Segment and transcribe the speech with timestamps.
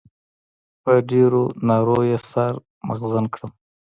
[0.83, 2.53] په ډېرو نارو يې سر
[2.87, 3.51] مغزن کړم.